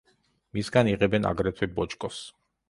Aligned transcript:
მისგან 0.57 0.89
იღებენ 0.93 1.29
აგრეთვე 1.33 1.71
ბოჭკოს. 1.77 2.25